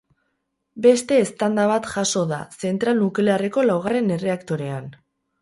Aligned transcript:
Beste 0.85 1.19
eztanda 1.25 1.65
bat 1.71 1.89
jaso 1.91 2.23
da 2.33 2.39
zentral 2.65 2.99
nuklearreko 3.03 3.67
laugarren 3.73 4.13
erreaktorean. 4.19 4.91